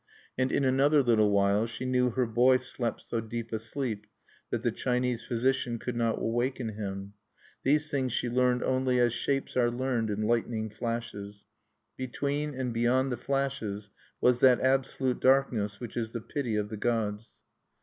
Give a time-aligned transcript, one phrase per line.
[0.35, 4.07] And in another little while she knew her boy slept so deep a sleep
[4.49, 7.13] that the Chinese physician could not waken him.
[7.63, 11.45] These things she learned only as shapes are learned in lightning flashes.
[11.97, 16.77] Between and beyond the flashes was that absolute darkness which is the pity of the
[16.77, 17.29] gods.